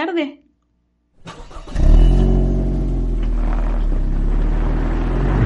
[0.00, 0.40] tarde.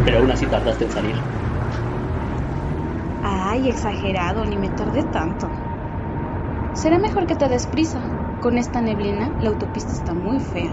[0.04, 1.16] Pero aún así tardaste en salir.
[3.22, 5.50] Ay, exagerado, ni me tardé tanto.
[6.72, 8.00] Será mejor que te des prisa.
[8.40, 10.72] Con esta neblina, la autopista está muy fea.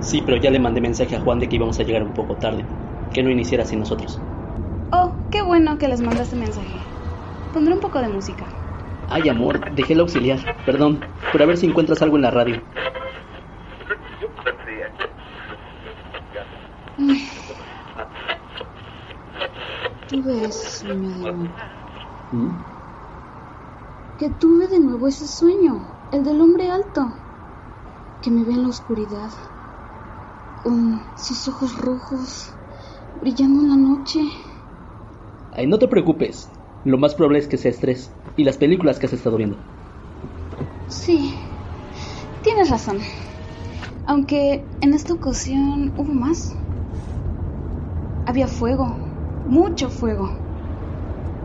[0.00, 2.36] Sí, pero ya le mandé mensaje a Juan de que íbamos a llegar un poco
[2.36, 2.64] tarde.
[3.12, 4.18] Que no iniciara sin nosotros.
[4.92, 6.80] Oh, qué bueno que les mandaste mensaje.
[7.52, 8.53] Pondré un poco de música.
[9.08, 10.56] Ay, amor, dejé el auxiliar.
[10.64, 11.00] Perdón,
[11.32, 12.60] por a ver si encuentras algo en la radio.
[20.52, 21.48] Sueño de nuevo.
[22.32, 22.48] ¿Mm?
[24.18, 25.80] Que tuve de nuevo ese sueño,
[26.12, 27.12] el del hombre alto,
[28.22, 29.30] que me ve en la oscuridad,
[30.62, 32.52] con sus ojos rojos,
[33.20, 34.20] brillando en la noche.
[35.52, 36.48] Ay, no te preocupes.
[36.84, 39.56] Lo más probable es que sea estrés y las películas que has estado viendo.
[40.88, 41.34] Sí,
[42.42, 42.98] tienes razón.
[44.06, 46.54] Aunque en esta ocasión hubo más.
[48.26, 48.96] Había fuego,
[49.46, 50.30] mucho fuego.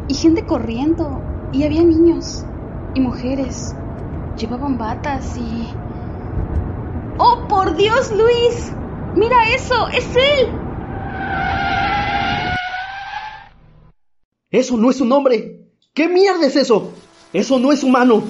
[0.07, 1.21] Y gente corriendo.
[1.51, 2.43] Y había niños
[2.93, 3.75] y mujeres.
[4.37, 5.67] Llevaban batas y...
[7.17, 8.71] ¡Oh, por Dios, Luis!
[9.15, 9.87] ¡Mira eso!
[9.89, 10.47] ¡Es él!
[14.51, 15.58] ¡Eso no es un hombre!
[15.99, 16.93] ¿Qué mierda es eso?
[17.33, 18.23] ¡Eso no es humano!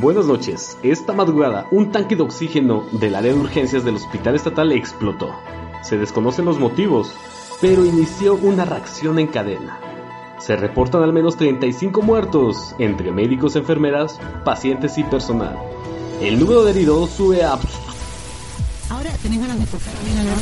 [0.00, 0.76] Buenas noches.
[0.82, 5.30] Esta madrugada, un tanque de oxígeno del área de urgencias del hospital estatal explotó.
[5.84, 7.14] Se desconocen los motivos,
[7.60, 9.78] pero inició una reacción en cadena.
[10.40, 15.56] Se reportan al menos 35 muertos, entre médicos, enfermeras, pacientes y personal.
[16.20, 17.56] El número de heridos sube a...
[18.94, 20.34] Ahora tenés ganas de tocar bien a la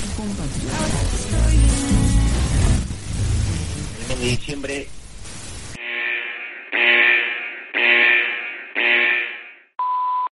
[3.97, 4.87] El mes de diciembre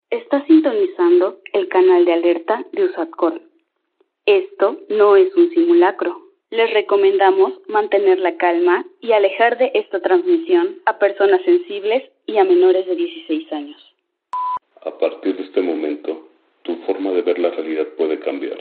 [0.10, 3.40] Está sintonizando el canal de alerta de Usatcor.
[4.26, 6.20] Esto no es un simulacro.
[6.50, 12.44] Les recomendamos mantener la calma y alejar de esta transmisión a personas sensibles y a
[12.46, 13.96] menores de 16 años.
[14.84, 16.27] A partir de este momento,
[16.68, 18.58] tu forma de ver la realidad puede cambiar,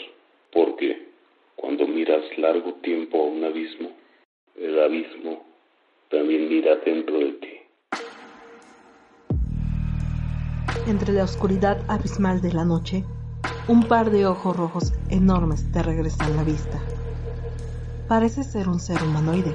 [0.52, 1.08] porque
[1.56, 3.90] cuando miras largo tiempo a un abismo,
[4.54, 5.44] el abismo
[6.08, 7.48] también mira dentro de ti.
[10.86, 13.02] Entre la oscuridad abismal de la noche,
[13.66, 16.80] un par de ojos rojos enormes te regresan la vista.
[18.06, 19.52] Parece ser un ser humanoide.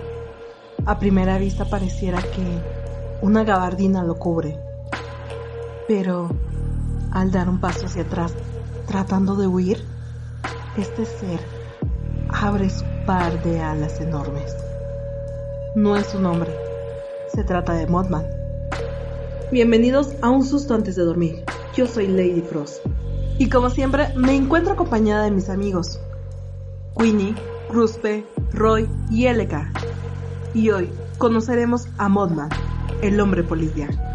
[0.86, 4.58] A primera vista pareciera que una gabardina lo cubre.
[5.88, 6.30] Pero
[7.12, 8.34] al dar un paso hacia atrás,
[8.88, 9.84] tratando de huir,
[10.78, 11.40] este ser
[12.30, 14.56] abre su par de alas enormes.
[15.76, 16.52] No es un hombre,
[17.34, 18.26] se trata de Mothman.
[19.52, 21.44] Bienvenidos a Un Susto antes de dormir.
[21.76, 22.86] Yo soy Lady Frost.
[23.38, 26.00] Y como siempre, me encuentro acompañada de mis amigos,
[26.98, 27.36] Queenie,
[27.70, 29.72] Ruspe, Roy y Eleka.
[30.54, 32.50] Y hoy conoceremos a Mothman,
[33.02, 34.11] el hombre polilla.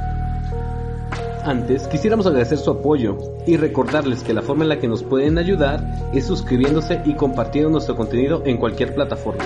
[1.47, 5.39] Antes, quisiéramos agradecer su apoyo y recordarles que la forma en la que nos pueden
[5.39, 9.45] ayudar es suscribiéndose y compartiendo nuestro contenido en cualquier plataforma.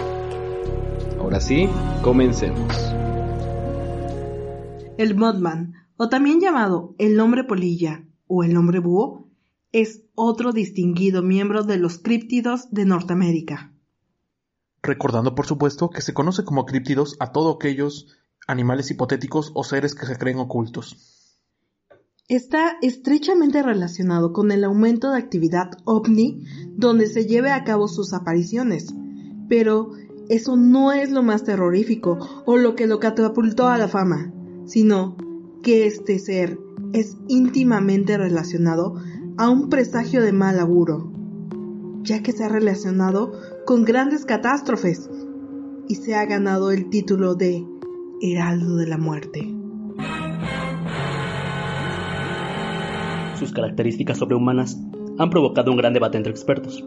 [1.19, 1.69] Ahora sí,
[2.01, 2.75] comencemos.
[4.97, 9.29] El Mothman, o también llamado el hombre polilla o el hombre búho,
[9.71, 13.75] es otro distinguido miembro de los críptidos de Norteamérica.
[14.83, 18.07] Recordando, por supuesto, que se conoce como críptidos a todos aquellos
[18.47, 21.20] animales hipotéticos o seres que se creen ocultos.
[22.31, 26.45] Está estrechamente relacionado con el aumento de actividad ovni
[26.77, 28.95] donde se lleve a cabo sus apariciones,
[29.49, 29.91] pero
[30.29, 34.33] eso no es lo más terrorífico o lo que lo catapultó a la fama,
[34.65, 35.17] sino
[35.65, 36.57] que este ser
[36.93, 38.95] es íntimamente relacionado
[39.37, 41.13] a un presagio de mal auguro,
[42.05, 43.33] ya que se ha relacionado
[43.67, 45.11] con grandes catástrofes
[45.89, 47.67] y se ha ganado el título de
[48.23, 49.60] Heraldo de la Muerte.
[53.41, 54.79] Sus características sobrehumanas
[55.17, 56.85] han provocado un gran debate entre expertos,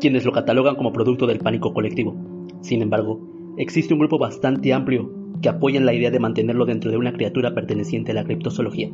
[0.00, 2.16] quienes lo catalogan como producto del pánico colectivo.
[2.62, 3.20] Sin embargo,
[3.58, 5.12] existe un grupo bastante amplio
[5.42, 8.88] que apoyan la idea de mantenerlo dentro de una criatura perteneciente a la criptozoología,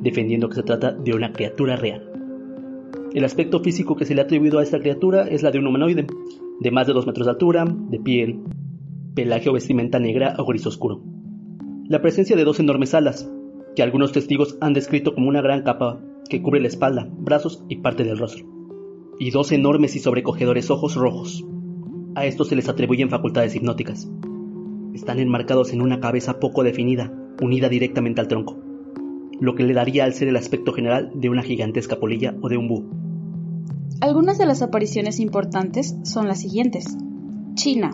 [0.00, 2.10] defendiendo que se trata de una criatura real.
[3.12, 5.66] El aspecto físico que se le ha atribuido a esta criatura es la de un
[5.66, 6.06] humanoide,
[6.58, 8.40] de más de 2 metros de altura, de piel,
[9.14, 11.02] pelaje o vestimenta negra o gris oscuro.
[11.86, 13.30] La presencia de dos enormes alas,
[13.76, 17.76] que algunos testigos han descrito como una gran capa que cubre la espalda, brazos y
[17.76, 18.46] parte del rostro.
[19.18, 21.44] Y dos enormes y sobrecogedores ojos rojos.
[22.14, 24.08] A estos se les atribuyen facultades hipnóticas.
[24.94, 27.12] Están enmarcados en una cabeza poco definida,
[27.42, 28.56] unida directamente al tronco,
[29.40, 32.56] lo que le daría al ser el aspecto general de una gigantesca polilla o de
[32.56, 32.84] un búho.
[34.00, 36.96] Algunas de las apariciones importantes son las siguientes.
[37.54, 37.90] China,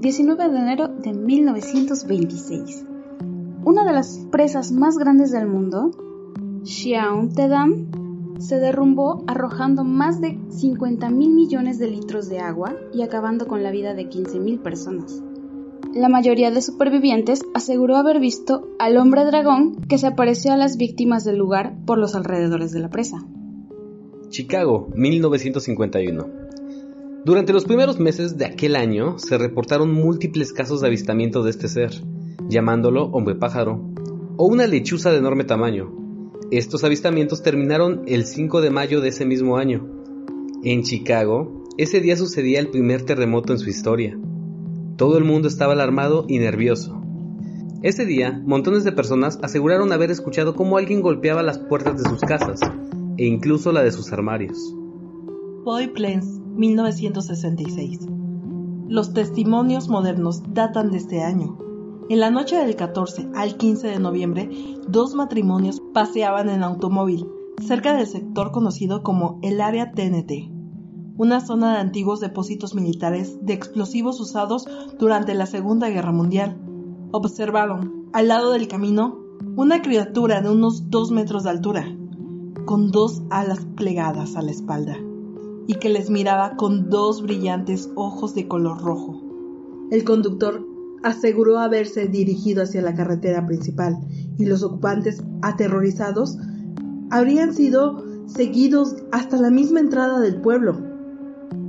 [0.00, 2.86] 19 de enero de 1926.
[3.64, 5.90] Una de las presas más grandes del mundo,
[6.64, 13.46] Xiaontedam, se derrumbó arrojando más de 50 mil millones de litros de agua y acabando
[13.46, 15.22] con la vida de 15 mil personas.
[15.94, 20.76] La mayoría de supervivientes aseguró haber visto al hombre dragón que se apareció a las
[20.76, 23.18] víctimas del lugar por los alrededores de la presa.
[24.28, 26.26] Chicago, 1951.
[27.24, 31.68] Durante los primeros meses de aquel año se reportaron múltiples casos de avistamiento de este
[31.68, 31.90] ser,
[32.48, 33.80] llamándolo hombre pájaro,
[34.36, 35.99] o una lechuza de enorme tamaño.
[36.50, 39.86] Estos avistamientos terminaron el 5 de mayo de ese mismo año.
[40.64, 44.18] En Chicago, ese día sucedía el primer terremoto en su historia.
[44.96, 47.00] Todo el mundo estaba alarmado y nervioso.
[47.82, 52.20] Ese día, montones de personas aseguraron haber escuchado cómo alguien golpeaba las puertas de sus
[52.20, 52.60] casas,
[53.16, 54.74] e incluso la de sus armarios.
[55.64, 56.26] Boy Plains,
[56.56, 58.00] 1966.
[58.88, 61.56] Los testimonios modernos datan de este año.
[62.10, 64.50] En la noche del 14 al 15 de noviembre,
[64.88, 67.24] dos matrimonios paseaban en automóvil
[67.64, 70.50] cerca del sector conocido como el área TNT,
[71.18, 74.66] una zona de antiguos depósitos militares de explosivos usados
[74.98, 76.60] durante la Segunda Guerra Mundial.
[77.12, 79.20] Observaron, al lado del camino,
[79.54, 81.96] una criatura de unos dos metros de altura,
[82.64, 84.96] con dos alas plegadas a la espalda
[85.68, 89.22] y que les miraba con dos brillantes ojos de color rojo.
[89.92, 90.69] El conductor
[91.02, 93.98] aseguró haberse dirigido hacia la carretera principal
[94.38, 96.38] y los ocupantes, aterrorizados,
[97.10, 100.78] habrían sido seguidos hasta la misma entrada del pueblo.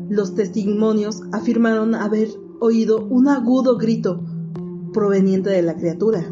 [0.09, 2.29] Los testimonios afirmaron haber
[2.59, 4.23] oído un agudo grito
[4.93, 6.23] proveniente de la criatura.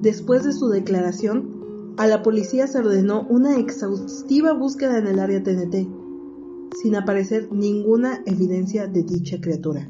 [0.00, 5.42] Después de su declaración, a la policía se ordenó una exhaustiva búsqueda en el área
[5.42, 5.86] TNT,
[6.80, 9.86] sin aparecer ninguna evidencia de dicha criatura.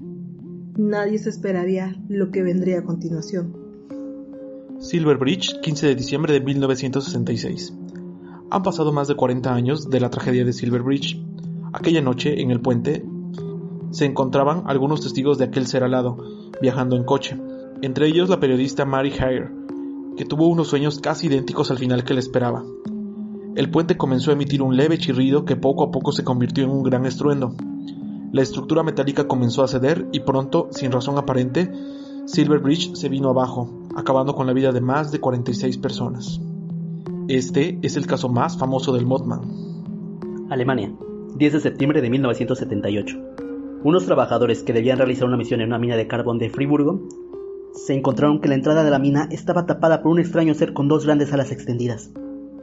[0.76, 3.56] Nadie se esperaría lo que vendría a continuación.
[4.78, 7.74] Silver Bridge, 15 de diciembre de 1966.
[8.50, 11.20] Han pasado más de 40 años de la tragedia de Silver Bridge.
[11.72, 13.04] Aquella noche, en el puente,
[13.90, 16.16] se encontraban algunos testigos de aquel ser alado,
[16.62, 17.36] viajando en coche,
[17.82, 19.50] entre ellos la periodista Mary Hare,
[20.16, 22.64] que tuvo unos sueños casi idénticos al final que le esperaba.
[23.56, 26.70] El puente comenzó a emitir un leve chirrido que poco a poco se convirtió en
[26.70, 27.54] un gran estruendo.
[28.32, 31.72] La estructura metálica comenzó a ceder y pronto, sin razón aparente,
[32.26, 36.40] Silver Bridge se vino abajo, acabando con la vida de más de 46 personas.
[37.26, 39.40] Este es el caso más famoso del Mothman.
[40.48, 40.92] Alemania,
[41.34, 43.16] 10 de septiembre de 1978.
[43.82, 47.00] Unos trabajadores que debían realizar una misión en una mina de carbón de Friburgo
[47.72, 50.86] se encontraron que la entrada de la mina estaba tapada por un extraño ser con
[50.86, 52.12] dos grandes alas extendidas.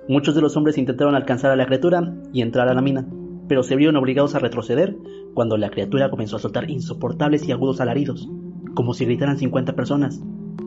[0.08, 3.06] Muchos de los hombres intentaron alcanzar a la criatura y entrar a la mina,
[3.50, 4.96] pero se vieron obligados a retroceder
[5.38, 8.28] cuando la criatura comenzó a soltar insoportables y agudos alaridos,
[8.74, 10.20] como si gritaran 50 personas,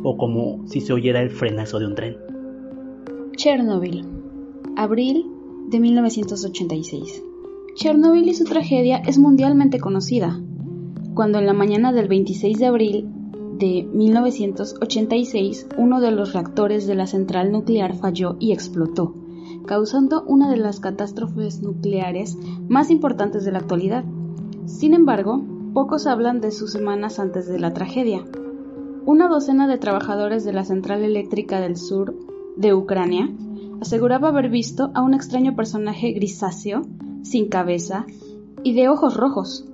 [0.05, 2.17] o como si se oyera el frenazo de un tren.
[3.35, 4.07] Chernobyl,
[4.77, 5.27] abril
[5.71, 7.25] de 1986.
[7.75, 10.41] Chernobyl y su tragedia es mundialmente conocida.
[11.15, 13.09] Cuando en la mañana del 26 de abril
[13.59, 19.17] de 1986 uno de los reactores de la central nuclear falló y explotó,
[19.67, 24.05] causando una de las catástrofes nucleares más importantes de la actualidad.
[24.67, 25.43] Sin embargo,
[25.75, 28.25] pocos hablan de sus semanas antes de la tragedia.
[29.07, 32.15] Una docena de trabajadores de la central eléctrica del sur
[32.57, 33.31] de Ucrania
[33.81, 36.83] aseguraba haber visto a un extraño personaje grisáceo,
[37.23, 38.07] sin cabeza
[38.63, 39.71] y de ojos rojos,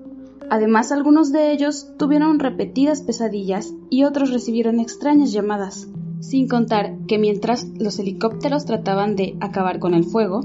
[0.49, 5.88] Además, algunos de ellos tuvieron repetidas pesadillas y otros recibieron extrañas llamadas,
[6.21, 10.40] sin contar que mientras los helicópteros trataban de acabar con el fuego,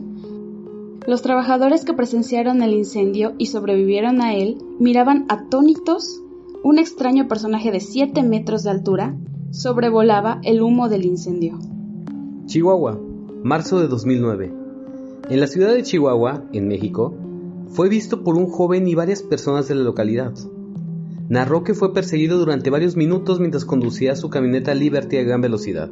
[1.08, 6.22] los trabajadores que presenciaron el incendio y sobrevivieron a él miraban atónitos
[6.64, 9.16] un extraño personaje de 7 metros de altura
[9.50, 11.58] sobrevolaba el humo del incendio.
[12.46, 13.00] Chihuahua,
[13.44, 14.54] marzo de 2009.
[15.30, 17.16] En la ciudad de Chihuahua, en México,
[17.70, 20.34] fue visto por un joven y varias personas de la localidad.
[21.30, 25.90] Narró que fue perseguido durante varios minutos mientras conducía su camioneta Liberty a gran velocidad.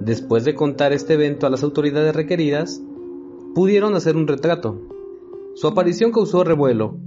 [0.00, 2.82] Después de contar este evento a las autoridades requeridas,
[3.54, 4.80] pudieron hacer un retrato.
[5.54, 6.98] Su aparición causó revuelo,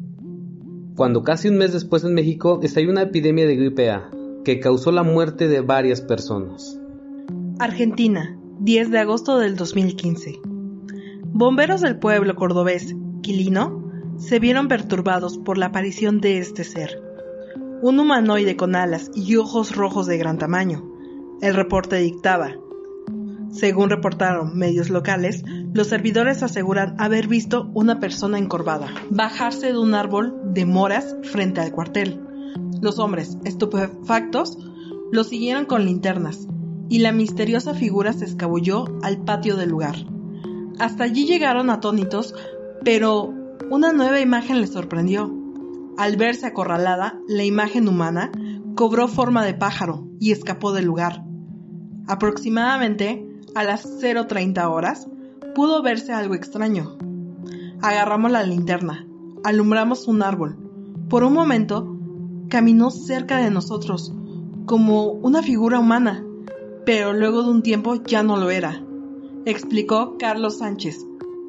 [0.95, 4.11] cuando casi un mes después en México estalló una epidemia de gripe A,
[4.43, 6.79] que causó la muerte de varias personas.
[7.59, 10.39] Argentina, 10 de agosto del 2015.
[11.25, 13.83] Bomberos del pueblo cordobés Quilino
[14.17, 17.01] se vieron perturbados por la aparición de este ser,
[17.81, 20.89] un humanoide con alas y ojos rojos de gran tamaño,
[21.41, 22.51] El reporte dictaba.
[23.53, 25.43] Según reportaron medios locales,
[25.73, 31.61] los servidores aseguran haber visto una persona encorvada bajarse de un árbol de moras frente
[31.61, 32.19] al cuartel.
[32.81, 34.57] Los hombres, estupefactos,
[35.11, 36.47] lo siguieron con linternas
[36.89, 39.97] y la misteriosa figura se escabulló al patio del lugar.
[40.79, 42.33] Hasta allí llegaron atónitos,
[42.83, 43.31] pero
[43.69, 45.31] una nueva imagen les sorprendió.
[45.95, 48.31] Al verse acorralada, la imagen humana
[48.75, 51.23] cobró forma de pájaro y escapó del lugar.
[52.07, 55.07] Aproximadamente a las 0.30 horas,
[55.55, 56.97] pudo verse algo extraño.
[57.81, 59.05] Agarramos la linterna,
[59.43, 60.57] alumbramos un árbol.
[61.09, 61.97] Por un momento,
[62.49, 64.13] caminó cerca de nosotros,
[64.65, 66.23] como una figura humana,
[66.85, 68.83] pero luego de un tiempo ya no lo era,
[69.45, 71.05] explicó Carlos Sánchez,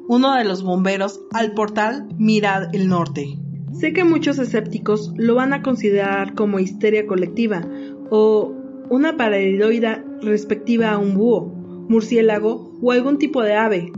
[0.07, 3.39] uno de los bomberos al portal Mirad el Norte.
[3.73, 7.61] Sé que muchos escépticos lo van a considerar como histeria colectiva
[8.09, 8.53] o
[8.89, 11.54] una pareidoida respectiva a un búho,
[11.87, 13.91] murciélago o algún tipo de ave.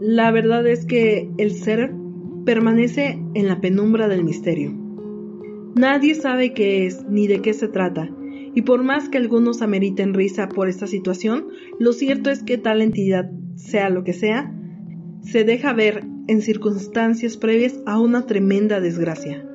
[0.00, 1.92] La verdad es que el ser
[2.44, 4.72] permanece en la penumbra del misterio.
[5.74, 8.10] Nadie sabe qué es ni de qué se trata,
[8.54, 12.80] y por más que algunos ameriten risa por esta situación, lo cierto es que tal
[12.80, 14.54] entidad, sea lo que sea,
[15.20, 19.46] se deja ver en circunstancias previas a una tremenda desgracia.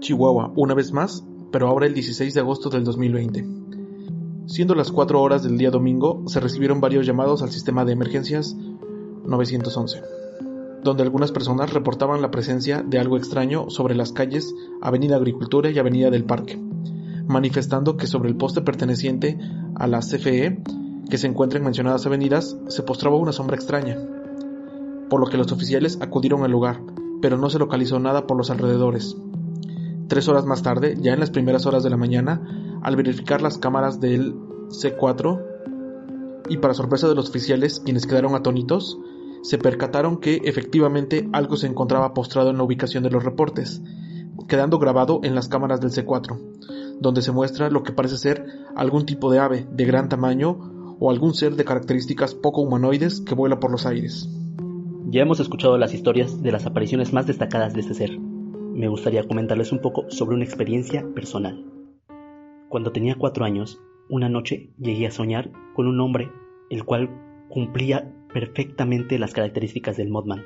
[0.00, 3.44] Chihuahua, una vez más, pero ahora el 16 de agosto del 2020.
[4.46, 8.56] Siendo las 4 horas del día domingo, se recibieron varios llamados al sistema de emergencias
[9.26, 10.02] 911,
[10.82, 15.78] donde algunas personas reportaban la presencia de algo extraño sobre las calles Avenida Agricultura y
[15.78, 16.60] Avenida del Parque
[17.26, 19.38] manifestando que sobre el poste perteneciente
[19.74, 20.62] a la CFE,
[21.08, 23.98] que se encuentra en mencionadas avenidas, se postraba una sombra extraña,
[25.08, 26.80] por lo que los oficiales acudieron al lugar,
[27.20, 29.16] pero no se localizó nada por los alrededores.
[30.08, 33.58] Tres horas más tarde, ya en las primeras horas de la mañana, al verificar las
[33.58, 34.34] cámaras del
[34.68, 35.42] C4,
[36.50, 38.98] y para sorpresa de los oficiales, quienes quedaron atónitos,
[39.42, 43.82] se percataron que efectivamente algo se encontraba postrado en la ubicación de los reportes,
[44.48, 46.38] quedando grabado en las cámaras del C4,
[47.00, 51.10] donde se muestra lo que parece ser algún tipo de ave de gran tamaño o
[51.10, 54.28] algún ser de características poco humanoides que vuela por los aires.
[55.08, 58.18] Ya hemos escuchado las historias de las apariciones más destacadas de este ser.
[58.18, 61.73] Me gustaría comentarles un poco sobre una experiencia personal.
[62.68, 66.30] Cuando tenía cuatro años, una noche llegué a soñar con un hombre
[66.70, 67.10] el cual
[67.48, 70.44] cumplía perfectamente las características del Modman.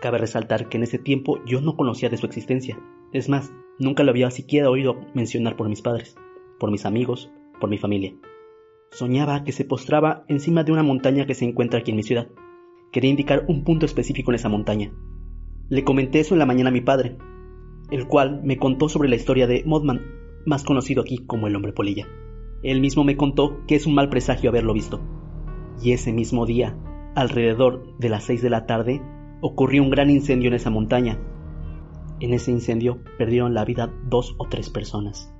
[0.00, 2.78] Cabe resaltar que en ese tiempo yo no conocía de su existencia.
[3.12, 6.16] Es más, Nunca lo había siquiera oído mencionar por mis padres,
[6.60, 8.14] por mis amigos, por mi familia.
[8.92, 12.28] Soñaba que se postraba encima de una montaña que se encuentra aquí en mi ciudad.
[12.92, 14.92] Quería indicar un punto específico en esa montaña.
[15.70, 17.16] Le comenté eso en la mañana a mi padre,
[17.90, 20.02] el cual me contó sobre la historia de Modman,
[20.46, 22.08] más conocido aquí como el hombre polilla.
[22.62, 25.00] Él mismo me contó que es un mal presagio haberlo visto.
[25.82, 26.76] Y ese mismo día,
[27.14, 29.02] alrededor de las seis de la tarde,
[29.40, 31.18] ocurrió un gran incendio en esa montaña,
[32.20, 35.30] en ese incendio perdieron la vida dos o tres personas.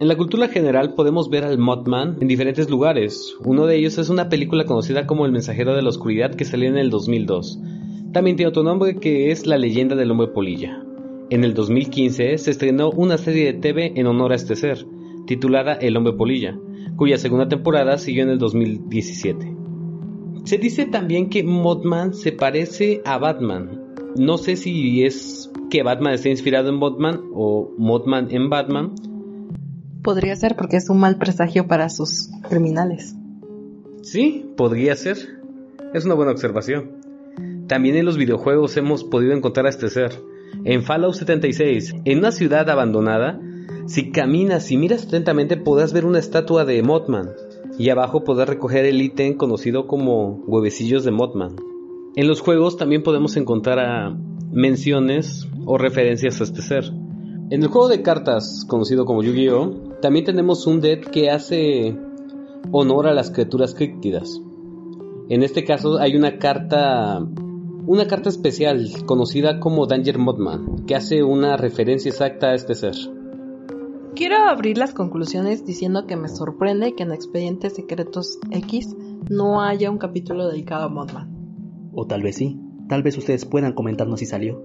[0.00, 3.36] En la cultura general podemos ver al Mothman en diferentes lugares.
[3.44, 6.68] Uno de ellos es una película conocida como El mensajero de la oscuridad que salió
[6.68, 7.60] en el 2002.
[8.12, 10.84] También tiene otro nombre que es La leyenda del hombre polilla.
[11.30, 14.86] En el 2015 se estrenó una serie de TV en honor a este ser,
[15.26, 16.58] titulada El hombre polilla,
[16.96, 19.54] cuya segunda temporada siguió en el 2017.
[20.44, 23.94] Se dice también que Mothman se parece a Batman.
[24.16, 28.94] No sé si es que Batman está inspirado en Batman o Mothman en Batman.
[30.02, 33.14] Podría ser porque es un mal presagio para sus criminales.
[34.00, 35.18] Sí, podría ser.
[35.92, 37.02] Es una buena observación.
[37.66, 40.12] También en los videojuegos hemos podido encontrar a este ser.
[40.64, 43.40] En Fallout 76, en una ciudad abandonada,
[43.86, 47.30] si caminas y miras atentamente podrás ver una estatua de Mothman
[47.78, 51.56] y abajo podrás recoger el ítem conocido como huevecillos de Mothman.
[52.16, 54.16] En los juegos también podemos encontrar a
[54.50, 56.84] menciones o referencias a este ser.
[57.50, 61.96] En el juego de cartas conocido como Yu-Gi-Oh, también tenemos un deck que hace
[62.72, 64.40] honor a las criaturas críptidas.
[65.28, 67.26] En este caso hay una carta
[67.88, 72.94] una carta especial conocida como Danger Modman, que hace una referencia exacta a este ser.
[74.14, 78.94] Quiero abrir las conclusiones diciendo que me sorprende que en Expedientes Secretos X
[79.30, 81.90] no haya un capítulo dedicado a Modman.
[81.94, 84.62] O tal vez sí, tal vez ustedes puedan comentarnos si salió.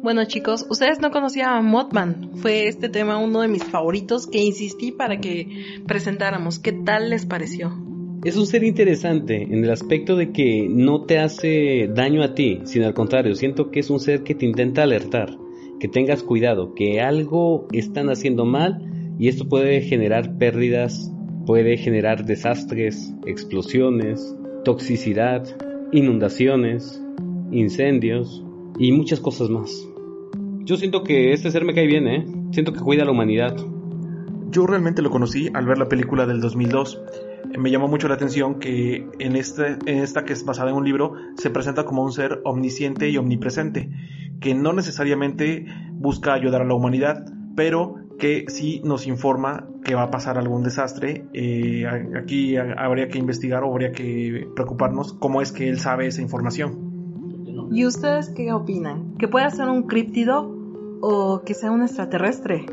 [0.00, 2.36] Bueno chicos, ustedes no conocían a Mothman.
[2.36, 6.60] Fue este tema uno de mis favoritos que insistí para que presentáramos.
[6.60, 7.89] ¿Qué tal les pareció?
[8.24, 12.60] Es un ser interesante en el aspecto de que no te hace daño a ti,
[12.64, 15.36] sino al contrario, siento que es un ser que te intenta alertar,
[15.78, 21.10] que tengas cuidado, que algo están haciendo mal y esto puede generar pérdidas
[21.46, 25.44] puede generar desastres, explosiones, toxicidad,
[25.92, 27.02] inundaciones,
[27.50, 28.44] incendios
[28.78, 29.88] y muchas cosas más.
[30.60, 32.24] Yo siento que este ser me cae bien, ¿eh?
[32.52, 33.56] Siento que cuida a la humanidad.
[34.50, 37.02] Yo realmente lo conocí al ver la película del 2002.
[37.58, 40.84] Me llamó mucho la atención que en, este, en esta que es basada en un
[40.84, 43.90] libro se presenta como un ser omnisciente y omnipresente,
[44.40, 47.24] que no necesariamente busca ayudar a la humanidad,
[47.56, 51.26] pero que sí nos informa que va a pasar algún desastre.
[51.32, 51.84] Eh,
[52.16, 56.90] aquí habría que investigar o habría que preocuparnos cómo es que él sabe esa información.
[57.72, 59.16] ¿Y ustedes qué opinan?
[59.16, 60.54] ¿Que pueda ser un críptido
[61.00, 62.66] o que sea un extraterrestre?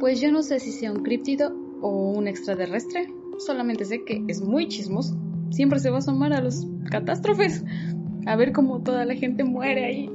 [0.00, 1.52] Pues yo no sé si sea un críptido
[1.82, 3.12] o un extraterrestre.
[3.40, 5.16] Solamente sé que es muy chismoso.
[5.50, 7.64] Siempre se va a asomar a los catástrofes.
[8.26, 10.10] A ver cómo toda la gente muere ahí.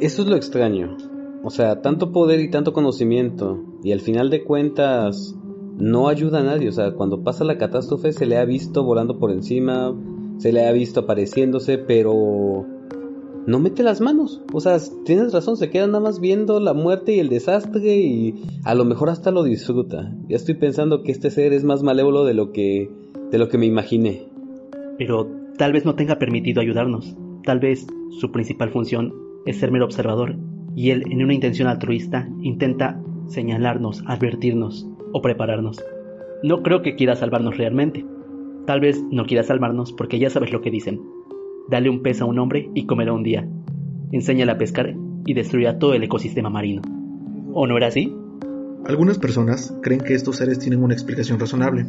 [0.00, 0.96] Eso es lo extraño.
[1.42, 3.62] O sea, tanto poder y tanto conocimiento.
[3.82, 5.34] Y al final de cuentas,
[5.76, 6.68] no ayuda a nadie.
[6.68, 9.94] O sea, cuando pasa la catástrofe se le ha visto volando por encima,
[10.38, 12.64] se le ha visto apareciéndose, pero
[13.46, 14.42] no mete las manos.
[14.52, 18.42] O sea, tienes razón, se queda nada más viendo la muerte y el desastre y
[18.64, 20.12] a lo mejor hasta lo disfruta.
[20.28, 22.90] Ya estoy pensando que este ser es más malévolo de lo que
[23.30, 24.24] de lo que me imaginé.
[24.98, 27.16] Pero tal vez no tenga permitido ayudarnos.
[27.44, 27.86] Tal vez
[28.20, 29.14] su principal función
[29.46, 30.36] es ser mero observador
[30.74, 35.82] y él en una intención altruista intenta señalarnos, advertirnos o prepararnos.
[36.42, 38.04] No creo que quiera salvarnos realmente.
[38.66, 41.00] Tal vez no quiera salvarnos porque ya sabes lo que dicen.
[41.68, 43.48] Dale un pez a un hombre y comerá un día.
[44.12, 44.94] Enséñale a pescar
[45.24, 46.82] y destruirá todo el ecosistema marino.
[47.52, 48.14] ¿O no era así?
[48.84, 51.86] Algunas personas creen que estos seres tienen una explicación razonable.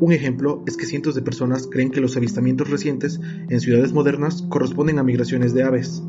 [0.00, 4.42] Un ejemplo es que cientos de personas creen que los avistamientos recientes en ciudades modernas
[4.48, 6.02] corresponden a migraciones de aves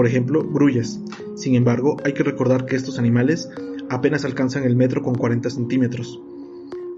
[0.00, 0.98] por ejemplo, grullas.
[1.36, 3.50] Sin embargo, hay que recordar que estos animales
[3.90, 6.20] apenas alcanzan el metro con 40 centímetros.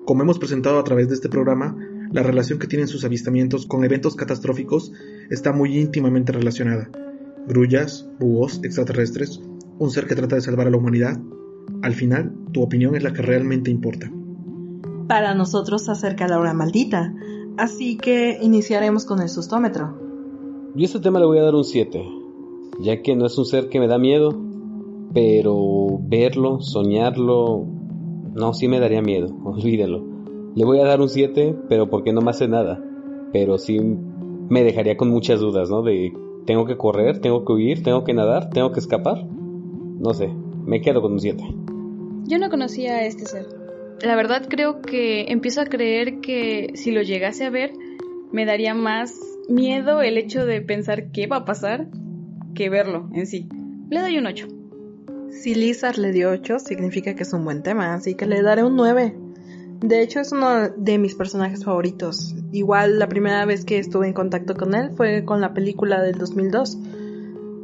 [0.05, 1.77] Como hemos presentado a través de este programa,
[2.13, 4.93] la relación que tienen sus avistamientos con eventos catastróficos
[5.31, 6.91] está muy íntimamente relacionada.
[7.47, 9.41] Grullas, búhos, extraterrestres,
[9.79, 11.19] un ser que trata de salvar a la humanidad.
[11.83, 14.11] Al final, tu opinión es la que realmente importa.
[15.09, 17.15] Para nosotros se acerca la hora maldita,
[17.57, 19.99] así que iniciaremos con el sustómetro.
[20.75, 22.23] Yo a este tema le voy a dar un 7
[22.81, 24.35] ya que no es un ser que me da miedo,
[25.13, 27.67] pero verlo, soñarlo,
[28.35, 30.12] no, sí me daría miedo, olvídelo.
[30.55, 32.83] Le voy a dar un 7, pero porque no me hace nada.
[33.33, 35.83] Pero sí me dejaría con muchas dudas, ¿no?
[35.83, 36.13] De
[36.47, 39.25] tengo que correr, tengo que huir, tengo que nadar, tengo que escapar.
[39.25, 40.29] No sé,
[40.67, 41.43] me quedo con un 7.
[42.25, 43.47] Yo no conocía a este ser.
[44.03, 47.73] La verdad creo que empiezo a creer que si lo llegase a ver,
[48.33, 49.15] me daría más
[49.49, 51.89] miedo el hecho de pensar qué va a pasar
[52.55, 53.49] que verlo en sí.
[53.91, 54.49] Le doy un 8.
[55.31, 58.65] Si Lizard le dio 8, significa que es un buen tema, así que le daré
[58.65, 59.17] un 9.
[59.83, 62.35] De hecho, es uno de mis personajes favoritos.
[62.53, 66.17] Igual la primera vez que estuve en contacto con él fue con la película del
[66.19, 66.79] 2002.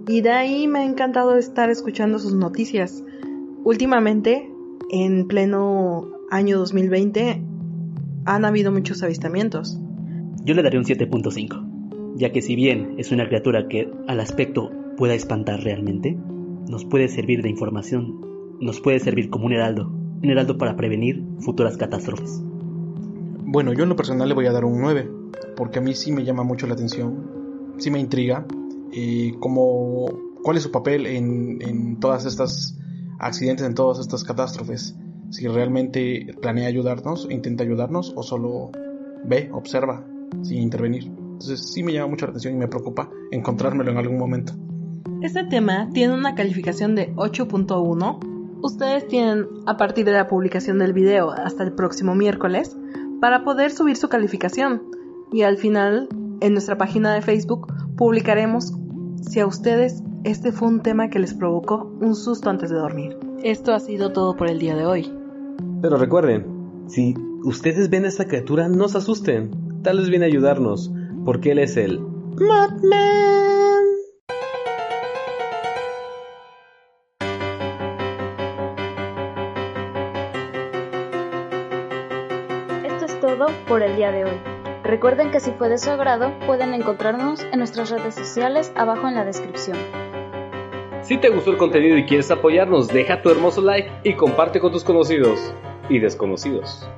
[0.09, 3.04] Y de ahí me ha encantado estar escuchando sus noticias.
[3.64, 4.50] Últimamente,
[4.90, 7.42] en pleno año 2020,
[8.24, 9.78] han habido muchos avistamientos.
[10.44, 11.68] Yo le daré un 7.5
[12.18, 16.18] ya que si bien es una criatura que al aspecto pueda espantar realmente,
[16.68, 18.20] nos puede servir de información,
[18.61, 22.40] nos puede servir como un heraldo, un heraldo para prevenir futuras catástrofes.
[23.50, 25.11] Bueno, yo en lo personal le voy a dar un 9,
[25.57, 28.46] porque a mí sí me llama mucho la atención, sí me intriga,
[28.92, 30.07] y como,
[30.42, 32.78] cuál es su papel en, en todas estas
[33.18, 34.96] accidentes, en todas estas catástrofes,
[35.31, 38.70] si realmente planea ayudarnos, intenta ayudarnos o solo
[39.24, 40.04] ve, observa,
[40.42, 41.04] sin intervenir.
[41.04, 44.54] Entonces sí me llama mucho la atención y me preocupa encontrármelo en algún momento.
[45.22, 48.38] Este tema tiene una calificación de 8.1.
[48.62, 52.77] Ustedes tienen a partir de la publicación del video hasta el próximo miércoles
[53.21, 54.83] para poder subir su calificación
[55.33, 56.09] y al final
[56.40, 58.75] en nuestra página de Facebook publicaremos
[59.23, 63.16] si a ustedes este fue un tema que les provocó un susto antes de dormir.
[63.42, 65.12] Esto ha sido todo por el día de hoy.
[65.81, 66.44] Pero recuerden,
[66.88, 69.83] si ustedes ven a esta criatura, no se asusten.
[69.83, 70.92] Tal vez viene a ayudarnos
[71.25, 73.58] porque él es el Madman.
[83.78, 84.36] Por el día de hoy.
[84.82, 89.14] Recuerden que si fue de su agrado, pueden encontrarnos en nuestras redes sociales abajo en
[89.14, 89.78] la descripción.
[91.02, 94.72] Si te gustó el contenido y quieres apoyarnos, deja tu hermoso like y comparte con
[94.72, 95.54] tus conocidos
[95.88, 96.90] y desconocidos.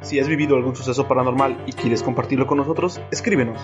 [0.00, 3.60] Si has vivido algún suceso paranormal y quieres compartirlo con nosotros, escríbenos.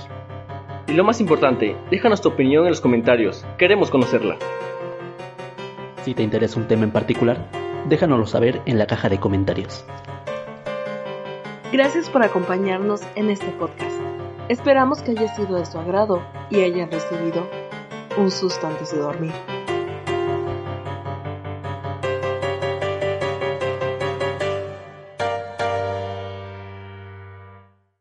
[0.88, 4.36] Y lo más importante, déjanos tu opinión en los comentarios, queremos conocerla.
[6.02, 7.38] Si te interesa un tema en particular,
[7.88, 9.86] déjanoslo saber en la caja de comentarios.
[11.72, 13.96] Gracias por acompañarnos en este podcast.
[14.48, 17.44] Esperamos que haya sido de su agrado y hayan recibido
[18.16, 19.32] un susto antes de dormir.